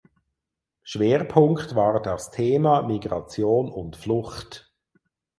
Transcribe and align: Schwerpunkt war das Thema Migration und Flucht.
Schwerpunkt 0.81 1.75
war 1.75 2.01
das 2.01 2.31
Thema 2.31 2.81
Migration 2.81 3.69
und 3.71 3.95
Flucht. 3.95 4.73